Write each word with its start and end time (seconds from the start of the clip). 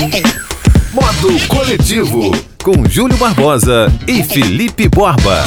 Modo 0.00 1.46
Coletivo, 1.46 2.34
com 2.64 2.88
Júlio 2.88 3.18
Barbosa 3.18 3.92
e 4.08 4.22
Felipe 4.22 4.88
Borba. 4.88 5.44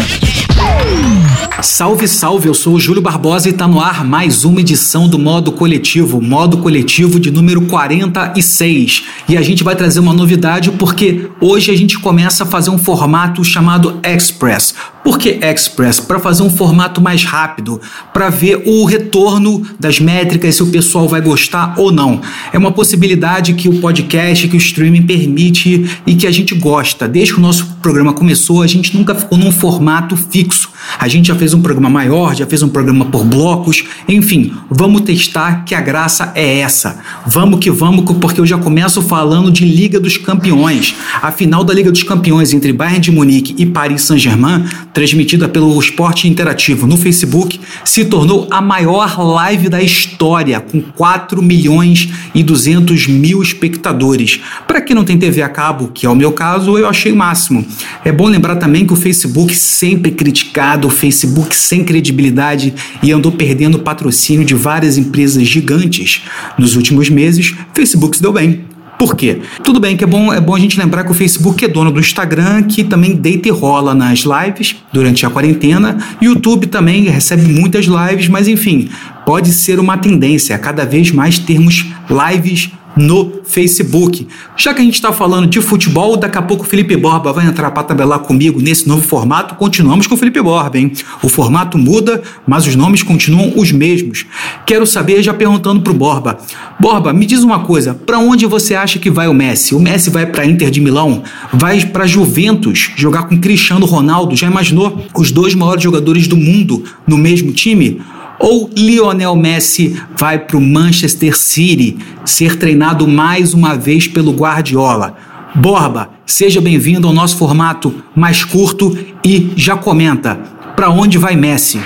Salve, 1.61 2.07
salve, 2.07 2.49
eu 2.49 2.53
sou 2.53 2.75
o 2.75 2.79
Júlio 2.79 3.01
Barbosa 3.01 3.47
e 3.47 3.51
está 3.51 3.67
no 3.67 3.79
ar 3.79 4.03
mais 4.05 4.43
uma 4.43 4.59
edição 4.59 5.07
do 5.07 5.17
Modo 5.17 5.53
Coletivo, 5.53 6.21
Modo 6.21 6.57
Coletivo 6.59 7.19
de 7.19 7.31
número 7.31 7.61
46. 7.61 9.05
E 9.27 9.35
a 9.35 9.41
gente 9.41 9.63
vai 9.63 9.75
trazer 9.75 9.99
uma 9.99 10.13
novidade 10.13 10.69
porque 10.71 11.29
hoje 11.41 11.71
a 11.71 11.75
gente 11.75 11.97
começa 11.97 12.43
a 12.43 12.45
fazer 12.45 12.69
um 12.69 12.77
formato 12.77 13.43
chamado 13.43 13.99
Express. 14.03 14.75
Por 15.03 15.17
que 15.17 15.39
Express? 15.41 15.99
Para 15.99 16.17
fazer 16.17 16.43
um 16.43 16.49
formato 16.49 17.01
mais 17.01 17.25
rápido, 17.25 17.81
para 18.13 18.29
ver 18.29 18.63
o 18.65 18.85
retorno 18.85 19.61
das 19.77 19.99
métricas, 19.99 20.55
se 20.55 20.63
o 20.63 20.67
pessoal 20.67 21.09
vai 21.09 21.19
gostar 21.19 21.73
ou 21.77 21.91
não. 21.91 22.21
É 22.53 22.57
uma 22.57 22.71
possibilidade 22.71 23.53
que 23.53 23.67
o 23.67 23.81
podcast, 23.81 24.47
que 24.47 24.55
o 24.55 24.57
streaming 24.57 25.01
permite 25.01 25.99
e 26.07 26.15
que 26.15 26.25
a 26.25 26.31
gente 26.31 26.55
gosta. 26.55 27.05
Desde 27.05 27.33
que 27.33 27.39
o 27.39 27.41
nosso 27.41 27.65
programa 27.81 28.13
começou, 28.13 28.61
a 28.61 28.67
gente 28.67 28.95
nunca 28.95 29.13
ficou 29.13 29.37
num 29.37 29.51
formato 29.51 30.15
fixo. 30.15 30.69
A 30.97 31.07
gente 31.07 31.27
já 31.27 31.35
fez 31.35 31.53
um 31.53 31.61
programa 31.61 31.89
maior, 31.89 32.35
já 32.35 32.45
fez 32.45 32.63
um 32.63 32.69
programa 32.69 33.05
por 33.05 33.23
blocos, 33.25 33.83
enfim, 34.07 34.53
vamos 34.69 35.01
testar 35.01 35.63
que 35.65 35.75
a 35.75 35.81
graça 35.81 36.31
é 36.35 36.59
essa. 36.59 36.99
Vamos 37.25 37.59
que 37.59 37.71
vamos, 37.71 38.05
porque 38.19 38.39
eu 38.39 38.45
já 38.45 38.57
começo 38.57 39.01
falando 39.01 39.51
de 39.51 39.65
Liga 39.65 39.99
dos 39.99 40.17
Campeões. 40.17 40.95
A 41.21 41.31
final 41.31 41.63
da 41.63 41.73
Liga 41.73 41.91
dos 41.91 42.03
Campeões 42.03 42.53
entre 42.53 42.71
Bayern 42.71 42.99
de 42.99 43.11
Munique 43.11 43.55
e 43.57 43.65
Paris 43.65 44.03
Saint-Germain, 44.03 44.65
transmitida 44.93 45.49
pelo 45.49 45.77
Esporte 45.79 46.27
Interativo 46.27 46.85
no 46.85 46.95
Facebook, 46.95 47.59
se 47.83 48.05
tornou 48.05 48.47
a 48.51 48.61
maior 48.61 49.19
live 49.19 49.67
da 49.67 49.81
história, 49.81 50.59
com 50.61 50.81
4 50.81 51.41
milhões 51.41 52.09
e 52.33 52.43
200 52.43 53.07
mil 53.07 53.41
espectadores. 53.41 54.39
Para 54.67 54.81
quem 54.81 54.95
não 54.95 55.03
tem 55.03 55.17
TV 55.17 55.41
a 55.41 55.49
cabo, 55.49 55.87
que 55.87 56.05
é 56.05 56.09
o 56.09 56.15
meu 56.15 56.31
caso, 56.31 56.77
eu 56.77 56.87
achei 56.87 57.11
o 57.11 57.15
máximo. 57.15 57.65
É 58.05 58.11
bom 58.11 58.27
lembrar 58.27 58.57
também 58.57 58.85
que 58.85 58.93
o 58.93 58.97
Facebook 58.97 59.55
sempre 59.55 60.11
criticado, 60.11 60.87
o 60.87 60.91
Facebook 60.91 61.55
sem 61.55 61.83
credibilidade 61.83 62.73
e 63.01 63.11
andou 63.11 63.31
perdendo 63.31 63.79
patrocínio 63.79 64.45
de 64.45 64.53
várias 64.53 64.97
empresas 64.97 65.47
gigantes. 65.47 66.23
Nos 66.57 66.75
últimos 66.75 67.09
meses, 67.09 67.55
Facebook 67.73 68.17
se 68.17 68.21
deu 68.21 68.31
bem. 68.31 68.72
Por 69.03 69.17
quê? 69.17 69.41
Tudo 69.61 69.81
bem 69.81 69.97
que 69.97 70.05
é 70.05 70.07
bom, 70.07 70.31
é 70.33 70.39
bom 70.39 70.55
a 70.55 70.59
gente 70.59 70.79
lembrar 70.79 71.03
que 71.03 71.11
o 71.11 71.13
Facebook 71.13 71.65
é 71.65 71.67
dono 71.67 71.91
do 71.91 71.99
Instagram, 71.99 72.63
que 72.63 72.85
também 72.85 73.13
deita 73.13 73.49
e 73.49 73.51
rola 73.51 73.93
nas 73.93 74.19
lives 74.19 74.77
durante 74.93 75.25
a 75.25 75.29
quarentena. 75.29 75.97
YouTube 76.21 76.67
também 76.67 77.03
recebe 77.09 77.51
muitas 77.51 77.83
lives, 77.83 78.29
mas 78.29 78.47
enfim, 78.47 78.87
pode 79.25 79.51
ser 79.51 79.77
uma 79.77 79.97
tendência 79.97 80.55
a 80.55 80.57
cada 80.57 80.85
vez 80.85 81.11
mais 81.11 81.37
termos 81.37 81.85
lives 82.09 82.71
no 82.95 83.41
Facebook. 83.43 84.27
Já 84.55 84.73
que 84.73 84.81
a 84.81 84.83
gente 84.83 84.95
está 84.95 85.11
falando 85.11 85.47
de 85.47 85.61
futebol, 85.61 86.15
daqui 86.17 86.37
a 86.37 86.41
pouco 86.41 86.63
o 86.63 86.67
Felipe 86.67 86.95
Borba 86.95 87.33
vai 87.33 87.45
entrar 87.45 87.71
para 87.71 87.83
tabelar 87.83 88.19
comigo 88.19 88.61
nesse 88.61 88.87
novo 88.87 89.01
formato. 89.01 89.55
Continuamos 89.55 90.07
com 90.07 90.15
o 90.15 90.17
Felipe 90.17 90.41
Borba, 90.41 90.77
hein? 90.77 90.91
O 91.21 91.29
formato 91.29 91.77
muda, 91.77 92.21
mas 92.47 92.67
os 92.67 92.75
nomes 92.75 93.03
continuam 93.03 93.53
os 93.55 93.71
mesmos. 93.71 94.25
Quero 94.65 94.85
saber, 94.85 95.23
já 95.23 95.33
perguntando 95.33 95.81
para 95.81 95.91
o 95.91 95.95
Borba. 95.95 96.37
Borba, 96.79 97.13
me 97.13 97.25
diz 97.25 97.43
uma 97.43 97.59
coisa: 97.59 97.93
para 97.93 98.19
onde 98.19 98.45
você 98.45 98.75
acha 98.75 98.99
que 98.99 99.09
vai 99.09 99.27
o 99.27 99.33
Messi? 99.33 99.75
O 99.75 99.79
Messi 99.79 100.09
vai 100.09 100.25
para 100.25 100.45
Inter 100.45 100.69
de 100.69 100.81
Milão? 100.81 101.23
Vai 101.51 101.83
para 101.85 102.05
Juventus 102.05 102.91
jogar 102.95 103.23
com 103.23 103.39
Cristiano 103.39 103.85
Ronaldo? 103.85 104.35
Já 104.35 104.47
imaginou 104.47 105.05
os 105.15 105.31
dois 105.31 105.55
maiores 105.55 105.83
jogadores 105.83 106.27
do 106.27 106.37
mundo 106.37 106.83
no 107.07 107.17
mesmo 107.17 107.51
time? 107.51 108.01
Ou 108.43 108.69
Lionel 108.75 109.37
Messi 109.37 109.97
vai 110.17 110.37
para 110.37 110.57
o 110.57 110.61
Manchester 110.61 111.33
City 111.33 111.97
ser 112.25 112.57
treinado 112.57 113.07
mais 113.07 113.53
uma 113.53 113.73
vez 113.73 114.05
pelo 114.05 114.33
Guardiola? 114.33 115.15
Borba, 115.55 116.09
seja 116.25 116.59
bem-vindo 116.59 117.07
ao 117.07 117.13
nosso 117.13 117.37
formato 117.37 118.03
mais 118.13 118.43
curto 118.43 118.97
e 119.23 119.53
já 119.55 119.77
comenta: 119.77 120.35
para 120.75 120.89
onde 120.89 121.17
vai 121.17 121.37
Messi? 121.37 121.79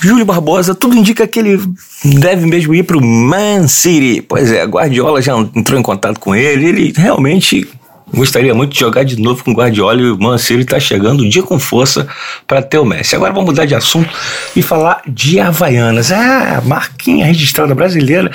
Júlio 0.00 0.24
Barbosa, 0.24 0.74
tudo 0.74 0.96
indica 0.96 1.24
que 1.24 1.38
ele 1.38 1.60
deve 2.04 2.46
mesmo 2.46 2.74
ir 2.74 2.82
para 2.82 2.98
o 2.98 3.00
Man 3.00 3.68
City. 3.68 4.22
Pois 4.22 4.50
é, 4.50 4.64
Guardiola 4.64 5.22
já 5.22 5.38
entrou 5.54 5.78
em 5.78 5.84
contato 5.84 6.18
com 6.18 6.34
ele, 6.34 6.66
ele 6.66 6.92
realmente 6.96 7.68
Gostaria 8.14 8.54
muito 8.54 8.74
de 8.74 8.80
jogar 8.80 9.04
de 9.04 9.18
novo 9.18 9.42
com 9.42 9.52
o 9.52 9.54
Guardiola 9.54 10.00
e 10.00 10.10
o 10.10 10.18
Mancini 10.18 10.62
está 10.62 10.78
chegando 10.78 11.22
um 11.22 11.28
dia 11.28 11.42
com 11.42 11.58
força 11.58 12.06
para 12.46 12.60
ter 12.60 12.78
o 12.78 12.84
Messi. 12.84 13.16
Agora 13.16 13.32
vamos 13.32 13.50
mudar 13.50 13.64
de 13.64 13.74
assunto 13.74 14.10
e 14.54 14.60
falar 14.60 15.00
de 15.08 15.40
Havaianas. 15.40 16.12
Ah, 16.12 16.62
marquinha 16.64 17.24
registrada 17.24 17.74
brasileira 17.74 18.30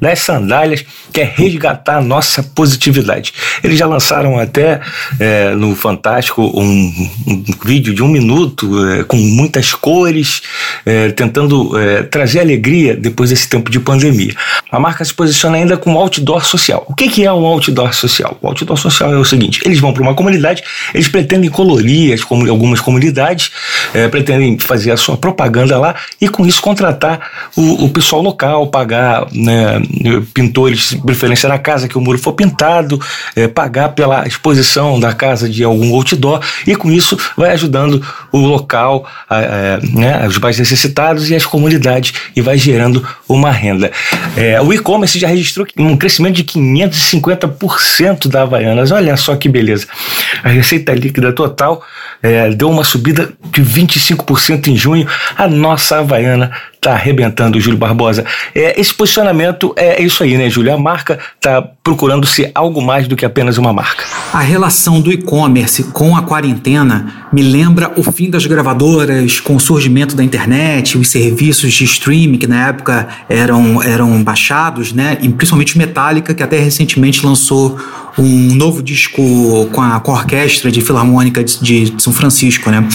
das 0.00 0.18
sandálias 0.18 0.84
quer 1.12 1.32
resgatar 1.36 1.98
a 1.98 2.00
nossa 2.00 2.42
positividade. 2.42 3.32
Eles 3.62 3.78
já 3.78 3.86
lançaram 3.86 4.38
até 4.38 4.80
é, 5.18 5.54
no 5.54 5.76
Fantástico 5.76 6.42
um, 6.42 7.08
um, 7.26 7.44
vídeo 7.64 7.94
de 7.94 8.02
um 8.02 8.08
minuto 8.08 8.84
é, 8.88 9.04
com 9.04 9.16
muitas 9.16 9.72
cores, 9.74 10.42
é, 10.84 11.10
tentando 11.10 11.78
é, 11.78 12.02
trazer 12.02 12.40
alegria 12.40 12.96
depois 12.96 13.30
desse 13.30 13.48
tempo 13.48 13.70
de 13.70 13.78
pandemia. 13.78 14.34
A 14.70 14.80
marca 14.80 15.04
se 15.04 15.14
posiciona 15.14 15.56
ainda 15.56 15.76
com 15.76 15.96
outdoor 15.96 16.44
social. 16.44 16.84
O 16.88 16.94
que, 16.94 17.08
que 17.08 17.24
é 17.24 17.32
um 17.32 17.44
outdoor 17.44 17.94
social? 17.94 18.36
O 18.40 18.48
outdoor 18.48 18.76
social 18.76 19.12
é 19.12 19.19
o 19.22 19.24
seguinte: 19.24 19.60
eles 19.64 19.78
vão 19.78 19.92
para 19.92 20.02
uma 20.02 20.14
comunidade, 20.14 20.62
eles 20.94 21.08
pretendem 21.08 21.50
colorir 21.50 22.14
as, 22.14 22.20
algumas 22.30 22.80
comunidades, 22.80 23.50
é, 23.94 24.08
pretendem 24.08 24.58
fazer 24.58 24.90
a 24.90 24.96
sua 24.96 25.16
propaganda 25.16 25.78
lá 25.78 25.94
e 26.20 26.28
com 26.28 26.46
isso 26.46 26.60
contratar 26.62 27.50
o, 27.56 27.84
o 27.84 27.88
pessoal 27.88 28.22
local, 28.22 28.66
pagar 28.66 29.26
né, 29.32 29.80
pintores, 30.34 30.90
de 30.90 30.98
preferência 30.98 31.48
na 31.48 31.58
casa 31.58 31.88
que 31.88 31.98
o 31.98 32.00
muro 32.00 32.18
for 32.18 32.32
pintado, 32.32 33.00
é, 33.34 33.48
pagar 33.48 33.90
pela 33.90 34.26
exposição 34.26 34.98
da 34.98 35.12
casa 35.12 35.48
de 35.48 35.64
algum 35.64 35.94
outdoor 35.94 36.40
e 36.66 36.74
com 36.74 36.90
isso 36.90 37.18
vai 37.36 37.52
ajudando 37.52 38.04
o 38.32 38.38
local, 38.38 39.06
a, 39.28 39.36
a, 39.36 39.78
né, 39.82 40.26
os 40.26 40.38
mais 40.38 40.58
necessitados 40.58 41.30
e 41.30 41.34
as 41.34 41.44
comunidades 41.44 42.12
e 42.34 42.40
vai 42.40 42.56
gerando 42.56 43.06
uma 43.28 43.50
renda. 43.50 43.90
É, 44.36 44.60
o 44.60 44.72
e-commerce 44.72 45.18
já 45.18 45.28
registrou 45.28 45.66
um 45.76 45.96
crescimento 45.96 46.36
de 46.36 46.44
550% 46.44 48.28
da 48.28 48.42
Havaianas. 48.42 48.90
Olha 48.90 49.09
Olha 49.10 49.16
só 49.16 49.34
que 49.34 49.48
beleza. 49.48 49.88
A 50.44 50.48
receita 50.48 50.94
líquida 50.94 51.32
total 51.32 51.84
é, 52.22 52.48
deu 52.50 52.70
uma 52.70 52.84
subida 52.84 53.32
de 53.50 53.60
25% 53.60 54.68
em 54.68 54.76
junho. 54.76 55.04
A 55.36 55.48
nossa 55.48 55.98
Havaiana 55.98 56.52
está 56.80 56.92
arrebentando, 56.92 57.60
Júlio 57.60 57.78
Barbosa. 57.78 58.24
É, 58.54 58.80
esse 58.80 58.92
posicionamento 58.92 59.72
é, 59.76 60.00
é 60.00 60.02
isso 60.02 60.22
aí, 60.22 60.36
né, 60.36 60.48
Júlio? 60.48 60.72
A 60.72 60.78
marca 60.78 61.18
está 61.36 61.62
procurando 61.84 62.26
ser 62.26 62.50
algo 62.54 62.80
mais 62.80 63.06
do 63.06 63.14
que 63.14 63.24
apenas 63.24 63.58
uma 63.58 63.72
marca. 63.72 64.04
A 64.32 64.40
relação 64.40 65.00
do 65.00 65.12
e-commerce 65.12 65.84
com 65.84 66.16
a 66.16 66.22
quarentena 66.22 67.28
me 67.32 67.42
lembra 67.42 67.92
o 67.96 68.02
fim 68.02 68.30
das 68.30 68.46
gravadoras, 68.46 69.40
com 69.40 69.56
o 69.56 69.60
surgimento 69.60 70.16
da 70.16 70.24
internet, 70.24 70.96
os 70.96 71.08
serviços 71.08 71.72
de 71.72 71.84
streaming 71.84 72.38
que 72.38 72.46
na 72.46 72.68
época 72.68 73.08
eram, 73.28 73.82
eram 73.82 74.22
baixados, 74.22 74.92
né? 74.92 75.18
E 75.20 75.28
principalmente 75.28 75.76
Metallica, 75.76 76.32
que 76.32 76.42
até 76.42 76.58
recentemente 76.58 77.24
lançou 77.24 77.78
um 78.18 78.54
novo 78.54 78.82
disco 78.82 79.22
com 79.72 79.80
a, 79.80 80.00
orquestra 80.04 80.70
de 80.70 80.80
filarmônica 80.80 81.42
de, 81.44 81.90
de, 81.90 82.02
São 82.02 82.12
Francisco, 82.12 82.70
né? 82.70 82.86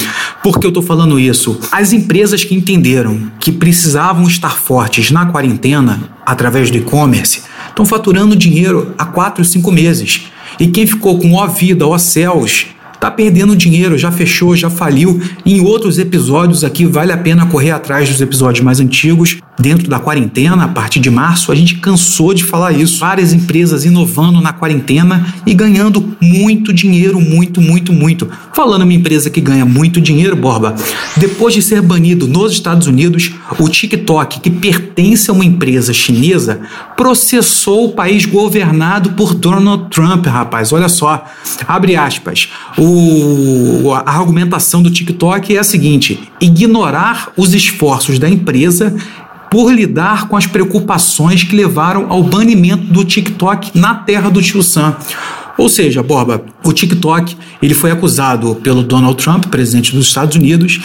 Por 0.44 0.60
que 0.60 0.68
eu 0.68 0.72
tô 0.72 0.82
falando 0.82 1.20
isso? 1.20 1.60
As 1.72 1.94
empresas 1.94 2.44
que 2.44 2.54
entenderam 2.54 3.32
que 3.40 3.52
precisavam 3.76 4.26
estar 4.26 4.58
fortes 4.58 5.12
na 5.12 5.26
quarentena, 5.26 6.10
através 6.26 6.72
do 6.72 6.78
e-commerce, 6.78 7.44
estão 7.68 7.86
faturando 7.86 8.34
dinheiro 8.34 8.96
há 8.98 9.04
4, 9.04 9.44
5 9.44 9.70
meses. 9.70 10.28
E 10.58 10.68
quem 10.68 10.88
ficou 10.88 11.20
com 11.20 11.38
ó 11.38 11.46
vida, 11.46 11.86
ó 11.86 11.98
céus, 11.98 12.68
tá 13.06 13.12
perdendo 13.12 13.56
dinheiro, 13.56 13.98
já 14.00 14.12
fechou, 14.12 14.56
já 14.56 14.68
faliu. 14.68 15.22
Em 15.46 15.62
outros 15.62 16.00
episódios 16.00 16.64
aqui 16.64 16.86
vale 16.86 17.12
a 17.12 17.18
pena 17.18 17.46
correr 17.46 17.70
atrás 17.70 18.10
dos 18.10 18.20
episódios 18.20 18.64
mais 18.64 18.80
antigos 18.80 19.38
dentro 19.60 19.88
da 19.90 20.00
quarentena, 20.00 20.66
a 20.66 20.68
partir 20.68 21.00
de 21.00 21.10
março, 21.10 21.52
a 21.52 21.56
gente 21.56 21.76
cansou 21.76 22.34
de 22.34 22.44
falar 22.44 22.72
isso. 22.74 23.00
Várias 23.00 23.34
empresas 23.34 23.86
inovando 23.86 24.42
na 24.42 24.52
quarentena 24.52 25.26
e 25.46 25.54
ganhando 25.54 26.16
muito 26.22 26.74
dinheiro, 26.74 27.20
muito, 27.20 27.62
muito, 27.62 27.94
muito. 27.94 28.30
Falando 28.54 28.84
uma 28.84 28.94
empresa 28.94 29.30
que 29.30 29.40
ganha 29.40 29.66
muito 29.66 30.02
dinheiro, 30.02 30.36
Borba, 30.36 30.76
depois 31.18 31.54
de 31.54 31.62
ser 31.62 31.82
banido 31.82 32.28
nos 32.28 32.52
Estados 32.52 32.88
Unidos, 32.88 33.32
o 33.58 33.70
TikTok, 33.70 34.40
que 34.40 34.50
pertence 34.50 35.30
a 35.30 35.34
uma 35.34 35.46
empresa 35.46 35.94
chinesa, 35.94 36.62
processou 36.98 37.86
o 37.86 37.92
país 37.94 38.26
governado 38.26 39.12
por 39.12 39.34
Donald 39.34 39.90
Trump, 39.90 40.26
rapaz. 40.26 40.74
Olha 40.74 40.90
só, 40.90 41.26
abre 41.68 41.96
aspas. 41.96 42.50
O, 42.78 42.84
a 44.06 44.12
argumentação 44.12 44.82
do 44.82 44.92
TikTok 44.92 45.56
é 45.56 45.60
a 45.60 45.64
seguinte: 45.64 46.32
ignorar 46.40 47.32
os 47.38 47.54
esforços 47.54 48.20
da 48.20 48.30
empresa 48.30 48.96
por 49.50 49.72
lidar 49.72 50.28
com 50.28 50.36
as 50.36 50.46
preocupações 50.46 51.44
que 51.44 51.56
levaram 51.56 52.12
ao 52.12 52.24
banimento 52.24 52.84
do 52.86 53.06
TikTok 53.06 53.78
na 53.78 53.96
terra 53.96 54.30
do 54.30 54.42
tio 54.42 54.62
Sam. 54.62 54.96
Ou 55.58 55.70
seja, 55.70 56.04
Borba, 56.04 56.44
o 56.64 56.74
TikTok 56.74 57.38
ele 57.62 57.74
foi 57.74 57.92
acusado 57.92 58.56
pelo 58.56 58.84
Donald 58.84 59.16
Trump, 59.22 59.46
presidente 59.46 59.96
dos 59.96 60.08
Estados 60.08 60.36
Unidos, 60.36 60.80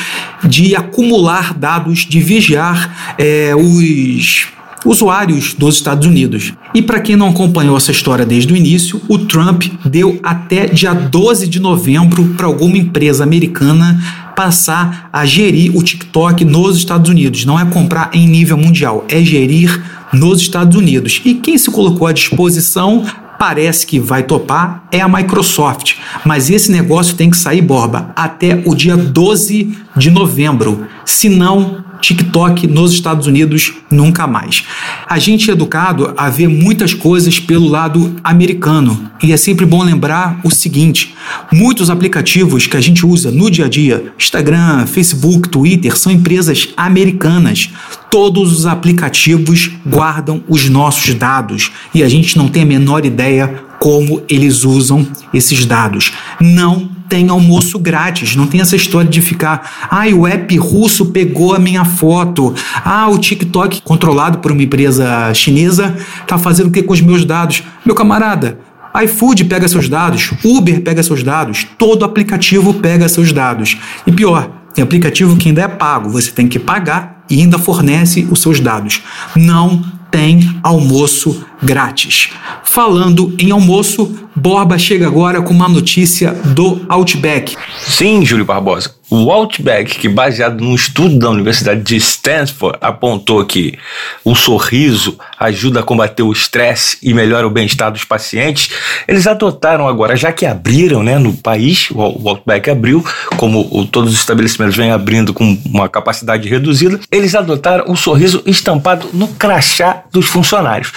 de 0.44 0.76
acumular 0.76 1.54
dados, 1.54 2.00
de 2.00 2.20
vigiar 2.20 3.14
é, 3.18 3.52
os 3.56 4.46
usuários 4.84 5.54
dos 5.54 5.76
Estados 5.76 6.06
Unidos. 6.06 6.52
E 6.74 6.80
para 6.80 7.00
quem 7.00 7.16
não 7.16 7.28
acompanhou 7.28 7.76
essa 7.76 7.90
história 7.90 8.24
desde 8.24 8.52
o 8.52 8.56
início, 8.56 9.00
o 9.08 9.18
Trump 9.18 9.64
deu 9.84 10.18
até 10.22 10.66
dia 10.66 10.92
12 10.92 11.48
de 11.48 11.60
novembro 11.60 12.24
para 12.36 12.46
alguma 12.46 12.78
empresa 12.78 13.22
americana 13.22 14.00
passar 14.34 15.10
a 15.12 15.26
gerir 15.26 15.76
o 15.76 15.82
TikTok 15.82 16.44
nos 16.44 16.76
Estados 16.76 17.10
Unidos. 17.10 17.44
Não 17.44 17.58
é 17.58 17.64
comprar 17.64 18.10
em 18.14 18.26
nível 18.26 18.56
mundial, 18.56 19.04
é 19.08 19.22
gerir 19.22 19.82
nos 20.12 20.40
Estados 20.40 20.76
Unidos. 20.76 21.20
E 21.24 21.34
quem 21.34 21.58
se 21.58 21.70
colocou 21.70 22.06
à 22.06 22.12
disposição 22.12 23.04
parece 23.38 23.86
que 23.86 23.98
vai 23.98 24.22
topar 24.22 24.84
é 24.92 25.00
a 25.00 25.08
Microsoft, 25.08 25.94
mas 26.26 26.50
esse 26.50 26.70
negócio 26.70 27.16
tem 27.16 27.30
que 27.30 27.38
sair 27.38 27.62
borba 27.62 28.12
até 28.14 28.62
o 28.66 28.74
dia 28.74 28.98
12 28.98 29.78
de 29.96 30.10
novembro. 30.10 30.86
Se 31.06 31.30
não, 31.30 31.79
TikTok 32.00 32.66
nos 32.66 32.92
Estados 32.92 33.26
Unidos 33.26 33.74
nunca 33.90 34.26
mais. 34.26 34.64
A 35.06 35.18
gente 35.18 35.50
é 35.50 35.52
educado 35.52 36.14
a 36.16 36.28
ver 36.30 36.48
muitas 36.48 36.94
coisas 36.94 37.38
pelo 37.38 37.68
lado 37.68 38.16
americano 38.22 39.10
e 39.22 39.32
é 39.32 39.36
sempre 39.36 39.66
bom 39.66 39.82
lembrar 39.82 40.40
o 40.42 40.50
seguinte: 40.50 41.14
muitos 41.52 41.90
aplicativos 41.90 42.66
que 42.66 42.76
a 42.76 42.80
gente 42.80 43.04
usa 43.04 43.30
no 43.30 43.50
dia 43.50 43.66
a 43.66 43.68
dia, 43.68 44.12
Instagram, 44.18 44.86
Facebook, 44.86 45.48
Twitter, 45.48 45.96
são 45.96 46.12
empresas 46.12 46.68
americanas. 46.76 47.70
Todos 48.10 48.52
os 48.52 48.66
aplicativos 48.66 49.70
guardam 49.86 50.42
os 50.48 50.68
nossos 50.68 51.14
dados 51.14 51.70
e 51.94 52.02
a 52.02 52.08
gente 52.08 52.36
não 52.36 52.48
tem 52.48 52.62
a 52.62 52.66
menor 52.66 53.04
ideia 53.04 53.69
como 53.80 54.22
eles 54.28 54.62
usam 54.62 55.06
esses 55.32 55.64
dados. 55.64 56.12
Não 56.38 56.88
tem 57.08 57.28
almoço 57.28 57.78
grátis. 57.78 58.36
Não 58.36 58.46
tem 58.46 58.60
essa 58.60 58.76
história 58.76 59.10
de 59.10 59.20
ficar, 59.20 59.88
ah, 59.90 60.06
o 60.14 60.26
app 60.26 60.56
russo 60.58 61.06
pegou 61.06 61.54
a 61.54 61.58
minha 61.58 61.84
foto. 61.84 62.54
Ah, 62.84 63.08
o 63.08 63.18
TikTok, 63.18 63.82
controlado 63.82 64.38
por 64.38 64.52
uma 64.52 64.62
empresa 64.62 65.34
chinesa, 65.34 65.96
está 66.20 66.38
fazendo 66.38 66.68
o 66.68 66.70
que 66.70 66.84
com 66.84 66.92
os 66.92 67.00
meus 67.00 67.24
dados? 67.24 67.64
Meu 67.84 67.96
camarada, 67.96 68.60
iFood 69.04 69.44
pega 69.46 69.66
seus 69.66 69.88
dados, 69.88 70.30
Uber 70.44 70.82
pega 70.82 71.02
seus 71.02 71.22
dados, 71.22 71.66
todo 71.76 72.04
aplicativo 72.04 72.74
pega 72.74 73.08
seus 73.08 73.32
dados. 73.32 73.76
E 74.06 74.12
pior, 74.12 74.50
tem 74.74 74.84
aplicativo 74.84 75.36
que 75.36 75.48
ainda 75.48 75.62
é 75.62 75.68
pago, 75.68 76.10
você 76.10 76.30
tem 76.30 76.46
que 76.46 76.58
pagar 76.58 77.24
e 77.28 77.40
ainda 77.40 77.58
fornece 77.58 78.26
os 78.30 78.40
seus 78.40 78.60
dados. 78.60 79.02
Não 79.34 79.82
tem 80.10 80.58
almoço 80.62 81.44
grátis. 81.62 82.30
Falando 82.64 83.34
em 83.38 83.50
almoço, 83.50 84.14
Borba 84.34 84.78
chega 84.78 85.06
agora 85.06 85.42
com 85.42 85.52
uma 85.52 85.68
notícia 85.68 86.32
do 86.32 86.84
Outback. 86.88 87.56
Sim, 87.78 88.24
Júlio 88.24 88.44
Barbosa. 88.44 88.99
O 89.10 89.32
Outback, 89.32 89.98
que 89.98 90.08
baseado 90.08 90.60
num 90.60 90.74
estudo 90.74 91.18
da 91.18 91.28
Universidade 91.28 91.82
de 91.82 91.96
Stanford, 91.96 92.78
apontou 92.80 93.44
que 93.44 93.76
o 94.24 94.36
sorriso 94.36 95.18
ajuda 95.36 95.80
a 95.80 95.82
combater 95.82 96.22
o 96.22 96.30
estresse 96.30 96.96
e 97.02 97.12
melhora 97.12 97.44
o 97.44 97.50
bem-estar 97.50 97.90
dos 97.90 98.04
pacientes, 98.04 98.70
eles 99.08 99.26
adotaram 99.26 99.88
agora, 99.88 100.14
já 100.14 100.30
que 100.30 100.46
abriram 100.46 101.02
né, 101.02 101.18
no 101.18 101.32
país, 101.32 101.90
o 101.90 102.28
Outback 102.28 102.70
abriu, 102.70 103.04
como 103.36 103.84
todos 103.86 104.12
os 104.12 104.20
estabelecimentos 104.20 104.76
vêm 104.76 104.92
abrindo 104.92 105.34
com 105.34 105.58
uma 105.66 105.88
capacidade 105.88 106.48
reduzida, 106.48 107.00
eles 107.10 107.34
adotaram 107.34 107.90
o 107.90 107.96
sorriso 107.96 108.42
estampado 108.46 109.08
no 109.12 109.26
crachá 109.26 110.04
dos 110.12 110.26
funcionários. 110.26 110.92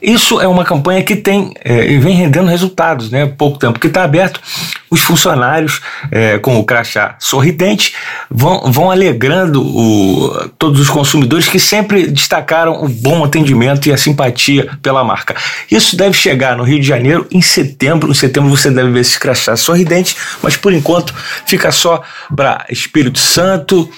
Isso 0.00 0.40
é 0.40 0.46
uma 0.46 0.64
campanha 0.64 1.02
que 1.02 1.16
tem 1.16 1.52
é, 1.64 1.98
vem 1.98 2.14
rendendo 2.14 2.48
resultados, 2.48 3.10
né? 3.10 3.26
Pouco 3.26 3.58
tempo 3.58 3.80
que 3.80 3.88
está 3.88 4.04
aberto, 4.04 4.40
os 4.88 5.00
funcionários 5.00 5.80
é, 6.12 6.38
com 6.38 6.58
o 6.58 6.64
crachá 6.64 7.16
sorridente 7.56 7.94
vão, 8.30 8.70
vão 8.70 8.90
alegrando 8.90 9.62
o, 9.62 10.48
todos 10.58 10.80
os 10.80 10.90
consumidores 10.90 11.48
que 11.48 11.58
sempre 11.58 12.06
destacaram 12.06 12.84
o 12.84 12.88
bom 12.88 13.24
atendimento 13.24 13.88
e 13.88 13.92
a 13.92 13.96
simpatia 13.96 14.78
pela 14.82 15.02
marca. 15.02 15.34
Isso 15.70 15.96
deve 15.96 16.14
chegar 16.14 16.56
no 16.56 16.62
Rio 16.62 16.78
de 16.78 16.86
Janeiro 16.86 17.26
em 17.30 17.40
setembro. 17.40 18.10
Em 18.10 18.14
setembro 18.14 18.50
você 18.50 18.70
deve 18.70 18.90
ver 18.90 19.00
esses 19.00 19.16
crachás 19.16 19.60
sorridentes, 19.60 20.16
mas 20.42 20.56
por 20.56 20.72
enquanto 20.72 21.14
fica 21.46 21.72
só 21.72 22.02
para 22.34 22.66
Espírito 22.68 23.18
Santo, 23.18 23.88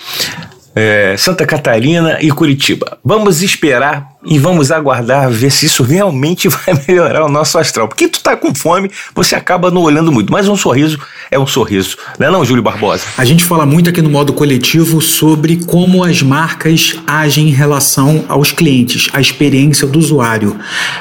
é, 0.74 1.16
Santa 1.16 1.44
Catarina 1.44 2.18
e 2.20 2.30
Curitiba. 2.30 2.98
Vamos 3.04 3.42
esperar 3.42 4.17
e 4.28 4.38
vamos 4.38 4.70
aguardar 4.70 5.30
ver 5.30 5.50
se 5.50 5.66
isso 5.66 5.82
realmente 5.82 6.48
vai 6.48 6.78
melhorar 6.86 7.24
o 7.24 7.28
nosso 7.28 7.58
astral. 7.58 7.88
Porque 7.88 8.08
tu 8.08 8.22
tá 8.22 8.36
com 8.36 8.54
fome, 8.54 8.90
você 9.14 9.34
acaba 9.34 9.70
não 9.70 9.82
olhando 9.82 10.12
muito, 10.12 10.30
mas 10.30 10.46
um 10.48 10.56
sorriso 10.56 10.98
é 11.30 11.38
um 11.38 11.46
sorriso. 11.46 11.96
Não 12.18 12.28
é 12.28 12.30
não, 12.30 12.44
Júlio 12.44 12.62
Barbosa? 12.62 13.04
A 13.16 13.24
gente 13.24 13.42
fala 13.44 13.64
muito 13.64 13.88
aqui 13.88 14.02
no 14.02 14.10
modo 14.10 14.32
coletivo 14.32 15.00
sobre 15.00 15.56
como 15.64 16.04
as 16.04 16.22
marcas 16.22 16.96
agem 17.06 17.48
em 17.48 17.52
relação 17.52 18.24
aos 18.28 18.52
clientes, 18.52 19.08
a 19.12 19.20
experiência 19.20 19.86
do 19.86 19.98
usuário. 19.98 20.58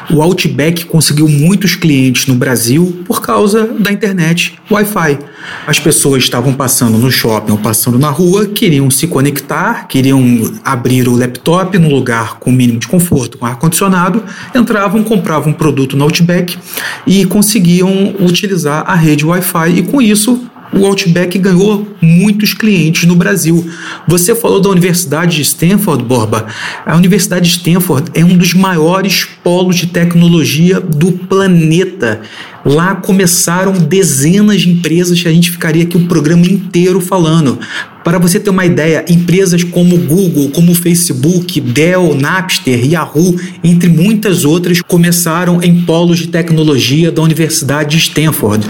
O 0.09 0.21
Outback 0.21 0.85
conseguiu 0.85 1.27
muitos 1.27 1.75
clientes 1.75 2.27
no 2.27 2.35
Brasil 2.35 3.03
por 3.05 3.21
causa 3.21 3.67
da 3.79 3.91
internet 3.91 4.57
Wi-Fi. 4.71 5.19
As 5.65 5.79
pessoas 5.79 6.23
estavam 6.23 6.53
passando 6.53 6.97
no 6.97 7.11
shopping 7.11 7.51
ou 7.51 7.57
passando 7.57 7.99
na 7.99 8.09
rua, 8.09 8.45
queriam 8.47 8.89
se 8.89 9.07
conectar, 9.07 9.87
queriam 9.87 10.21
abrir 10.63 11.07
o 11.07 11.15
laptop 11.15 11.77
num 11.77 11.89
lugar 11.89 12.39
com 12.39 12.51
mínimo 12.51 12.79
de 12.79 12.87
conforto 12.87 13.37
com 13.37 13.45
ar-condicionado, 13.45 14.23
entravam, 14.55 15.03
compravam 15.03 15.49
um 15.49 15.53
produto 15.53 15.97
no 15.97 16.03
Outback 16.03 16.57
e 17.05 17.25
conseguiam 17.25 18.15
utilizar 18.19 18.83
a 18.87 18.95
rede 18.95 19.25
Wi-Fi 19.25 19.69
e 19.77 19.83
com 19.83 20.01
isso 20.01 20.47
o 20.77 20.85
Outback 20.85 21.37
ganhou 21.39 21.87
muitos 22.01 22.53
clientes 22.53 23.05
no 23.05 23.15
Brasil. 23.15 23.67
Você 24.07 24.35
falou 24.35 24.61
da 24.61 24.69
Universidade 24.69 25.35
de 25.35 25.41
Stanford, 25.41 26.03
Borba. 26.03 26.45
A 26.85 26.95
Universidade 26.95 27.49
de 27.49 27.57
Stanford 27.57 28.11
é 28.13 28.23
um 28.23 28.37
dos 28.37 28.53
maiores 28.53 29.25
polos 29.43 29.75
de 29.75 29.87
tecnologia 29.87 30.79
do 30.79 31.11
planeta. 31.11 32.21
Lá 32.63 32.95
começaram 32.95 33.73
dezenas 33.73 34.61
de 34.61 34.69
empresas 34.69 35.21
que 35.21 35.27
a 35.27 35.31
gente 35.31 35.51
ficaria 35.51 35.83
aqui 35.83 35.97
o 35.97 36.05
programa 36.05 36.45
inteiro 36.45 36.99
falando. 36.99 37.59
Para 38.07 38.19
você 38.19 38.39
ter 38.39 38.49
uma 38.49 38.65
ideia, 38.65 39.03
empresas 39.09 39.65
como 39.65 39.97
Google, 39.97 40.49
como 40.51 40.73
Facebook, 40.73 41.59
Dell, 41.59 42.15
Napster, 42.15 42.89
Yahoo, 42.89 43.35
entre 43.61 43.89
muitas 43.89 44.45
outras, 44.45 44.81
começaram 44.81 45.61
em 45.61 45.81
polos 45.81 46.17
de 46.17 46.27
tecnologia 46.29 47.11
da 47.11 47.21
Universidade 47.21 47.97
de 47.97 47.97
Stanford. 47.97 48.65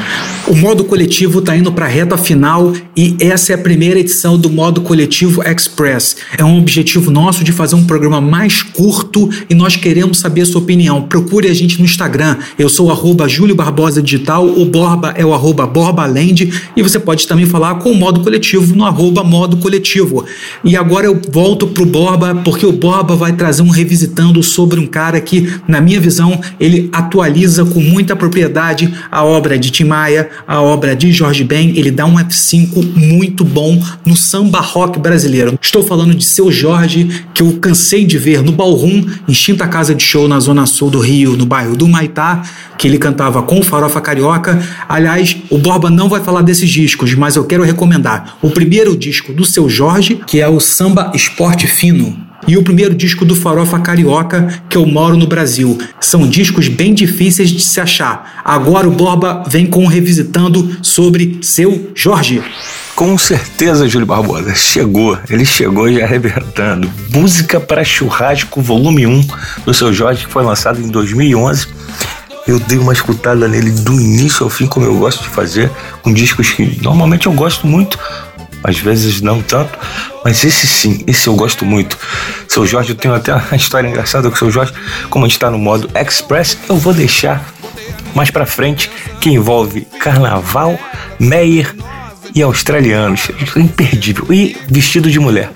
O 0.47 0.55
modo 0.55 0.83
coletivo 0.85 1.37
está 1.37 1.55
indo 1.55 1.71
para 1.71 1.85
a 1.85 1.87
reta 1.87 2.17
final 2.17 2.73
e 2.95 3.15
essa 3.19 3.51
é 3.51 3.55
a 3.55 3.59
primeira 3.59 3.99
edição 3.99 4.39
do 4.39 4.49
modo 4.49 4.81
coletivo 4.81 5.43
Express. 5.47 6.15
É 6.35 6.43
um 6.43 6.57
objetivo 6.57 7.11
nosso 7.11 7.43
de 7.43 7.51
fazer 7.51 7.75
um 7.75 7.85
programa 7.85 8.19
mais 8.19 8.63
curto 8.63 9.29
e 9.47 9.53
nós 9.53 9.75
queremos 9.75 10.17
saber 10.17 10.41
a 10.41 10.45
sua 10.47 10.61
opinião. 10.61 11.03
Procure 11.03 11.47
a 11.47 11.53
gente 11.53 11.77
no 11.77 11.85
Instagram. 11.85 12.37
Eu 12.57 12.69
sou 12.69 12.91
o 12.91 13.27
Júlio 13.27 13.53
Barbosa 13.53 14.01
Digital, 14.01 14.47
o 14.47 14.65
Borba 14.65 15.13
é 15.15 15.23
o 15.23 15.31
arroba 15.31 15.71
e 16.75 16.81
você 16.81 16.97
pode 16.97 17.27
também 17.27 17.45
falar 17.45 17.75
com 17.75 17.91
o 17.91 17.95
modo 17.95 18.21
coletivo 18.21 18.75
no 18.75 18.83
arroba 18.83 19.26
modo 19.27 19.57
coletivo. 19.57 20.25
E 20.63 20.75
agora 20.75 21.05
eu 21.05 21.19
volto 21.29 21.67
pro 21.67 21.85
Borba, 21.85 22.35
porque 22.43 22.65
o 22.65 22.71
Borba 22.71 23.15
vai 23.15 23.33
trazer 23.33 23.61
um 23.61 23.69
revisitando 23.69 24.41
sobre 24.41 24.79
um 24.79 24.87
cara 24.87 25.19
que, 25.19 25.53
na 25.67 25.81
minha 25.81 25.99
visão, 25.99 26.39
ele 26.59 26.89
atualiza 26.91 27.65
com 27.65 27.79
muita 27.79 28.15
propriedade 28.15 28.93
a 29.11 29.23
obra 29.23 29.57
de 29.57 29.69
Tim 29.71 29.85
Maia, 29.85 30.29
a 30.47 30.61
obra 30.61 30.95
de 30.95 31.11
Jorge 31.11 31.43
Ben, 31.43 31.77
ele 31.77 31.91
dá 31.91 32.05
um 32.05 32.15
F5 32.15 32.95
muito 32.95 33.43
bom 33.43 33.81
no 34.05 34.15
samba 34.15 34.59
rock 34.59 34.99
brasileiro. 34.99 35.57
Estou 35.61 35.83
falando 35.83 36.15
de 36.15 36.23
Seu 36.23 36.51
Jorge, 36.51 37.25
que 37.33 37.41
eu 37.41 37.53
cansei 37.59 38.05
de 38.05 38.17
ver 38.17 38.41
no 38.41 38.51
Ballroom, 38.51 39.05
extinta 39.27 39.67
casa 39.67 39.93
de 39.93 40.03
show 40.03 40.27
na 40.27 40.39
zona 40.39 40.65
sul 40.65 40.89
do 40.89 40.99
Rio, 40.99 41.35
no 41.35 41.45
bairro 41.45 41.75
do 41.75 41.87
Maitá, 41.87 42.43
que 42.77 42.87
ele 42.87 42.97
cantava 42.97 43.41
com 43.41 43.61
farofa 43.61 43.99
carioca. 43.99 44.61
Aliás, 44.87 45.35
o 45.49 45.57
Borba 45.57 45.89
não 45.89 46.07
vai 46.07 46.21
falar 46.21 46.41
desses 46.41 46.69
discos, 46.69 47.13
mas 47.15 47.35
eu 47.35 47.45
quero 47.45 47.63
recomendar 47.63 48.37
o 48.41 48.49
primeiro 48.49 48.95
disco 48.95 49.16
do 49.33 49.45
Seu 49.45 49.69
Jorge, 49.69 50.19
que 50.25 50.39
é 50.39 50.47
o 50.47 50.59
Samba 50.59 51.11
Esporte 51.13 51.67
Fino 51.67 52.27
e 52.47 52.57
o 52.57 52.63
primeiro 52.63 52.95
disco 52.95 53.25
do 53.25 53.35
Farofa 53.35 53.79
Carioca, 53.79 54.61
que 54.69 54.77
eu 54.77 54.85
moro 54.85 55.17
no 55.17 55.27
Brasil. 55.27 55.77
São 55.99 56.27
discos 56.27 56.67
bem 56.67 56.93
difíceis 56.93 57.49
de 57.49 57.59
se 57.59 57.79
achar. 57.79 58.41
Agora 58.43 58.87
o 58.87 58.91
Borba 58.91 59.43
vem 59.47 59.65
com 59.65 59.83
um 59.83 59.87
revisitando 59.87 60.77
sobre 60.81 61.39
seu 61.41 61.91
Jorge. 61.93 62.41
Com 62.95 63.17
certeza, 63.17 63.87
Júlio 63.87 64.07
Barbosa. 64.07 64.55
Chegou, 64.55 65.17
ele 65.29 65.45
chegou 65.45 65.91
já 65.91 66.03
arrebentando. 66.03 66.89
Música 67.13 67.59
para 67.59 67.83
Churrasco, 67.83 68.61
volume 68.61 69.05
1 69.05 69.27
do 69.65 69.73
seu 69.73 69.93
Jorge, 69.93 70.25
que 70.25 70.31
foi 70.31 70.43
lançado 70.43 70.81
em 70.81 70.87
2011. 70.87 71.67
Eu 72.47 72.59
dei 72.59 72.77
uma 72.77 72.93
escutada 72.93 73.47
nele 73.47 73.69
do 73.69 73.93
início 73.93 74.45
ao 74.45 74.49
fim, 74.49 74.65
como 74.65 74.85
eu 74.85 74.97
gosto 74.97 75.21
de 75.21 75.29
fazer, 75.29 75.69
com 76.01 76.13
discos 76.13 76.49
que 76.49 76.79
normalmente 76.81 77.27
eu 77.27 77.33
gosto 77.33 77.67
muito, 77.67 77.99
às 78.63 78.77
vezes 78.77 79.21
não 79.21 79.41
tanto, 79.41 79.77
mas 80.23 80.43
esse 80.43 80.67
sim, 80.67 81.03
esse 81.07 81.27
eu 81.27 81.35
gosto 81.35 81.65
muito. 81.65 81.97
Seu 82.47 82.65
Jorge, 82.65 82.91
eu 82.91 82.95
tenho 82.95 83.13
até 83.13 83.33
uma 83.33 83.43
história 83.55 83.87
engraçada 83.87 84.29
com 84.29 84.35
o 84.35 84.37
seu 84.37 84.51
Jorge, 84.51 84.73
como 85.09 85.25
a 85.25 85.27
gente 85.27 85.37
está 85.37 85.49
no 85.49 85.57
modo 85.57 85.89
Express, 85.95 86.57
eu 86.69 86.77
vou 86.77 86.93
deixar 86.93 87.53
mais 88.13 88.31
para 88.31 88.45
frente, 88.45 88.89
que 89.21 89.29
envolve 89.29 89.81
carnaval, 89.99 90.79
Meyer 91.19 91.75
e 92.33 92.41
australianos. 92.41 93.29
Imperdível. 93.55 94.25
E 94.31 94.55
vestido 94.67 95.09
de 95.09 95.19
mulher. 95.19 95.51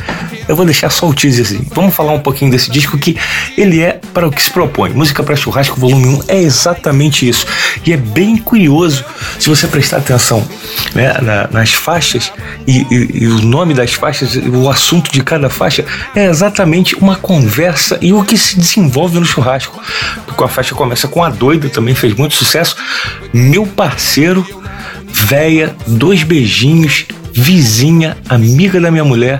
eu 0.47 0.55
vou 0.55 0.65
deixar 0.65 0.89
só 0.89 1.07
o 1.07 1.13
teaser 1.13 1.45
assim. 1.45 1.65
Vamos 1.73 1.93
falar 1.93 2.11
um 2.13 2.19
pouquinho 2.19 2.51
desse 2.51 2.69
disco 2.69 2.97
que 2.97 3.17
ele 3.57 3.81
é 3.81 3.99
para 4.13 4.27
o 4.27 4.31
que 4.31 4.41
se 4.41 4.51
propõe. 4.51 4.91
Música 4.91 5.23
para 5.23 5.35
Churrasco 5.35 5.79
Volume 5.79 6.07
1 6.07 6.23
é 6.27 6.41
exatamente 6.41 7.27
isso. 7.27 7.45
E 7.85 7.93
é 7.93 7.97
bem 7.97 8.37
curioso 8.37 9.05
se 9.41 9.49
você 9.49 9.67
prestar 9.67 9.97
atenção 9.97 10.47
né, 10.93 11.17
na, 11.19 11.49
nas 11.51 11.71
faixas 11.71 12.31
e, 12.67 12.85
e, 12.91 13.23
e, 13.23 13.27
o 13.27 13.41
nome 13.41 13.73
das 13.73 13.91
faixas, 13.91 14.35
o 14.35 14.69
assunto 14.69 15.11
de 15.11 15.23
cada 15.23 15.49
faixa 15.49 15.83
é 16.15 16.25
exatamente 16.25 16.93
uma 16.95 17.15
conversa 17.15 17.97
e 18.03 18.13
o 18.13 18.23
que 18.23 18.37
se 18.37 18.55
desenvolve 18.55 19.19
no 19.19 19.25
churrasco. 19.25 19.81
A 20.37 20.47
faixa 20.47 20.75
começa 20.75 21.07
com 21.07 21.23
a 21.23 21.29
doida, 21.29 21.69
também 21.69 21.95
fez 21.95 22.13
muito 22.13 22.35
sucesso. 22.35 22.75
Meu 23.33 23.65
parceiro, 23.65 24.45
véia, 25.11 25.75
dois 25.87 26.21
beijinhos, 26.21 27.05
vizinha, 27.33 28.17
amiga 28.29 28.79
da 28.79 28.91
minha 28.91 29.03
mulher, 29.03 29.39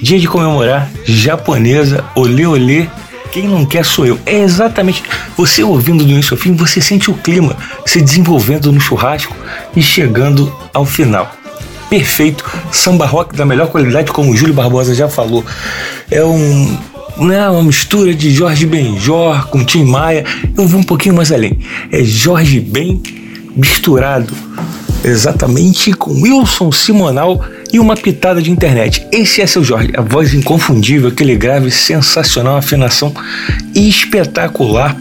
dia 0.00 0.18
de 0.20 0.28
comemorar, 0.28 0.88
japonesa, 1.04 2.04
olê 2.14 2.46
olê, 2.46 2.86
quem 3.30 3.48
não 3.48 3.64
quer 3.64 3.84
sou 3.84 4.06
eu. 4.06 4.18
É 4.26 4.40
exatamente 4.40 5.02
você 5.36 5.62
ouvindo 5.62 6.04
do 6.04 6.10
início 6.10 6.34
ao 6.34 6.38
fim, 6.38 6.52
você 6.54 6.80
sente 6.80 7.10
o 7.10 7.14
clima 7.14 7.56
se 7.86 8.00
desenvolvendo 8.00 8.72
no 8.72 8.80
churrasco 8.80 9.34
e 9.74 9.82
chegando 9.82 10.52
ao 10.72 10.84
final. 10.84 11.30
Perfeito, 11.88 12.44
samba 12.70 13.04
rock 13.04 13.36
da 13.36 13.44
melhor 13.44 13.68
qualidade, 13.68 14.12
como 14.12 14.30
o 14.30 14.36
Júlio 14.36 14.54
Barbosa 14.54 14.94
já 14.94 15.08
falou. 15.08 15.44
É 16.10 16.24
um, 16.24 16.78
né, 17.16 17.48
uma 17.48 17.62
mistura 17.62 18.14
de 18.14 18.30
Jorge 18.30 18.64
Benjor 18.66 19.48
com 19.48 19.64
Tim 19.64 19.84
Maia. 19.84 20.24
Eu 20.56 20.68
vou 20.68 20.80
um 20.80 20.84
pouquinho 20.84 21.14
mais 21.14 21.32
além. 21.32 21.58
É 21.90 22.04
Jorge 22.04 22.60
Ben 22.60 23.02
misturado 23.56 24.32
exatamente 25.02 25.92
com 25.92 26.22
Wilson 26.22 26.70
Simonal 26.70 27.44
e 27.72 27.78
uma 27.78 27.96
pitada 27.96 28.42
de 28.42 28.50
internet. 28.50 29.06
Esse 29.12 29.40
é 29.40 29.46
seu 29.46 29.62
Jorge, 29.62 29.90
a 29.94 30.00
voz 30.00 30.34
inconfundível, 30.34 31.08
aquele 31.08 31.36
grave 31.36 31.70
sensacional, 31.70 32.56
afinação 32.56 33.12
espetacular. 33.74 34.96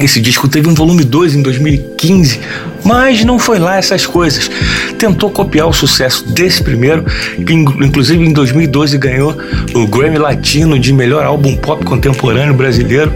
Esse 0.00 0.20
disco 0.20 0.48
teve 0.48 0.68
um 0.68 0.74
volume 0.74 1.04
2 1.04 1.34
em 1.34 1.42
2015, 1.42 2.40
mas 2.84 3.24
não 3.24 3.38
foi 3.38 3.58
lá 3.58 3.76
essas 3.76 4.06
coisas. 4.06 4.50
Tentou 4.98 5.30
copiar 5.30 5.66
o 5.66 5.72
sucesso 5.72 6.24
desse 6.32 6.62
primeiro, 6.62 7.04
que 7.04 7.52
inclusive 7.52 8.24
em 8.24 8.32
2012 8.32 8.96
ganhou 8.96 9.36
o 9.74 9.86
Grammy 9.86 10.18
Latino 10.18 10.78
de 10.78 10.92
melhor 10.92 11.26
álbum 11.26 11.56
pop 11.56 11.84
contemporâneo 11.84 12.54
brasileiro. 12.54 13.12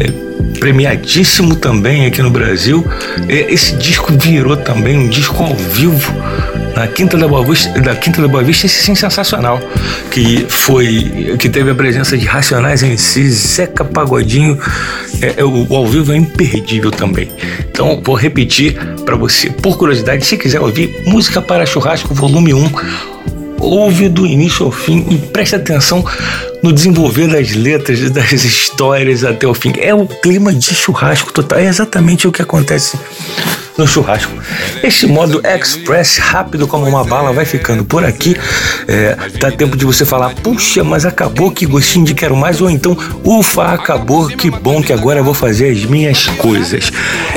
É, 0.00 0.28
premiadíssimo 0.58 1.54
também 1.54 2.06
aqui 2.06 2.20
no 2.20 2.30
Brasil. 2.30 2.84
Esse 3.28 3.76
disco 3.76 4.12
virou 4.12 4.56
também 4.56 4.98
um 4.98 5.08
disco 5.08 5.42
ao 5.42 5.54
vivo 5.54 6.12
na 6.78 6.86
Quinta 6.86 7.16
da 7.16 7.26
Boa 7.26 7.44
Vista, 7.44 7.80
da 7.80 7.96
Quinta 7.96 8.22
da 8.22 8.28
Boa 8.28 8.44
Vista, 8.44 8.66
esse 8.66 8.82
sim 8.82 8.94
sensacional, 8.94 9.60
que 10.12 10.46
foi 10.48 11.36
que 11.36 11.48
teve 11.48 11.70
a 11.70 11.74
presença 11.74 12.16
de 12.16 12.24
Racionais 12.24 12.84
MC, 12.84 13.28
Zeca 13.30 13.84
Pagodinho, 13.84 14.56
é, 15.20 15.40
é, 15.40 15.44
o 15.44 15.74
ao 15.74 15.86
vivo 15.86 16.12
é 16.12 16.16
imperdível 16.16 16.92
também. 16.92 17.30
Então 17.68 18.00
vou 18.02 18.14
repetir 18.14 18.78
para 19.04 19.16
você, 19.16 19.50
por 19.50 19.76
curiosidade, 19.76 20.24
se 20.24 20.36
quiser 20.36 20.60
ouvir 20.60 21.02
música 21.04 21.42
para 21.42 21.66
churrasco 21.66 22.14
volume 22.14 22.54
1, 22.54 22.70
ouve 23.58 24.08
do 24.08 24.24
início 24.24 24.64
ao 24.64 24.70
fim 24.70 25.04
e 25.10 25.18
preste 25.18 25.56
atenção 25.56 26.04
no 26.62 26.72
desenvolver 26.72 27.28
das 27.28 27.54
letras, 27.54 28.10
das 28.10 28.32
histórias 28.32 29.24
até 29.24 29.46
o 29.46 29.54
fim. 29.54 29.72
É 29.78 29.94
o 29.94 30.06
clima 30.06 30.52
de 30.52 30.74
churrasco 30.74 31.32
total, 31.32 31.58
é 31.58 31.66
exatamente 31.66 32.26
o 32.26 32.32
que 32.32 32.42
acontece 32.42 32.98
no 33.78 33.86
churrasco. 33.86 34.32
Este 34.82 35.06
modo 35.06 35.40
express, 35.46 36.18
rápido 36.18 36.66
como 36.66 36.86
uma 36.86 37.04
bala, 37.04 37.32
vai 37.32 37.44
ficando 37.44 37.84
por 37.84 38.04
aqui. 38.04 38.36
É, 38.88 39.16
dá 39.38 39.52
tempo 39.52 39.76
de 39.76 39.86
você 39.86 40.04
falar, 40.04 40.34
puxa, 40.34 40.82
mas 40.82 41.06
acabou, 41.06 41.52
que 41.52 41.64
gostinho 41.64 42.04
de 42.04 42.12
quero 42.12 42.36
mais, 42.36 42.60
ou 42.60 42.68
então, 42.68 42.98
ufa, 43.24 43.74
acabou, 43.74 44.26
que 44.26 44.50
bom 44.50 44.82
que 44.82 44.92
agora 44.92 45.20
eu 45.20 45.24
vou 45.24 45.34
fazer 45.34 45.70
as 45.70 45.84
minhas 45.84 46.26
coisas. 46.26 46.90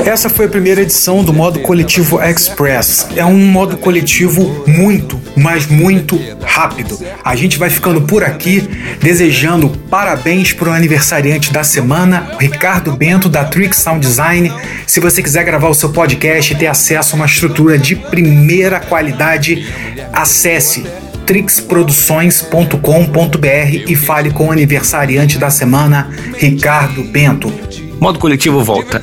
Essa 0.04 0.28
foi 0.28 0.46
a 0.46 0.48
primeira 0.48 0.82
edição 0.82 1.22
do 1.22 1.32
modo 1.32 1.60
coletivo 1.60 2.20
Express. 2.20 3.06
É 3.14 3.24
um 3.24 3.38
modo 3.38 3.76
coletivo 3.76 4.64
muito, 4.66 5.20
mas 5.36 5.66
muito 5.66 6.20
rápido. 6.42 6.98
A 7.24 7.36
gente 7.36 7.56
vai 7.56 7.70
ficando 7.70 8.02
por 8.02 8.24
aqui, 8.24 8.68
desejando 9.12 9.68
parabéns 9.90 10.54
para 10.54 10.70
o 10.70 10.72
aniversariante 10.72 11.52
da 11.52 11.62
semana, 11.62 12.30
Ricardo 12.40 12.96
Bento, 12.96 13.28
da 13.28 13.44
Trick 13.44 13.76
Sound 13.76 14.00
Design. 14.00 14.50
Se 14.86 15.00
você 15.00 15.22
quiser 15.22 15.44
gravar 15.44 15.68
o 15.68 15.74
seu 15.74 15.90
podcast 15.90 16.50
e 16.50 16.56
ter 16.56 16.66
acesso 16.66 17.14
a 17.14 17.16
uma 17.16 17.26
estrutura 17.26 17.76
de 17.76 17.94
primeira 17.94 18.80
qualidade, 18.80 19.66
acesse 20.14 20.86
trixproduções.com.br 21.26 23.84
e 23.86 23.94
fale 23.94 24.30
com 24.30 24.46
o 24.46 24.50
aniversariante 24.50 25.36
da 25.36 25.50
semana, 25.50 26.08
Ricardo 26.38 27.04
Bento. 27.04 27.52
Modo 28.00 28.18
coletivo 28.18 28.64
volta 28.64 29.02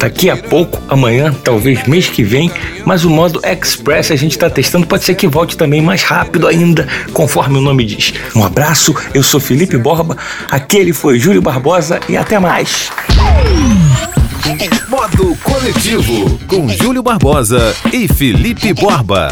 daqui 0.00 0.30
a 0.30 0.36
pouco, 0.36 0.82
amanhã, 0.88 1.32
talvez 1.44 1.86
mês 1.86 2.08
que 2.08 2.24
vem, 2.24 2.50
mas 2.84 3.04
o 3.04 3.10
modo 3.10 3.40
Express 3.44 4.10
a 4.10 4.16
gente 4.16 4.32
está 4.32 4.48
testando, 4.48 4.86
pode 4.86 5.04
ser 5.04 5.14
que 5.14 5.28
volte 5.28 5.56
também 5.56 5.82
mais 5.82 6.02
rápido 6.02 6.48
ainda, 6.48 6.88
conforme 7.12 7.58
o 7.58 7.60
nome 7.60 7.84
diz. 7.84 8.14
Um 8.34 8.42
abraço, 8.42 8.94
eu 9.14 9.22
sou 9.22 9.38
Felipe 9.38 9.76
Borba, 9.76 10.16
aquele 10.50 10.92
foi 10.92 11.18
Júlio 11.18 11.42
Barbosa 11.42 12.00
e 12.08 12.16
até 12.16 12.38
mais. 12.38 12.90
Modo 14.88 15.36
Coletivo, 15.42 16.40
com 16.48 16.66
Júlio 16.68 17.02
Barbosa 17.02 17.76
e 17.92 18.08
Felipe 18.08 18.72
Borba. 18.72 19.28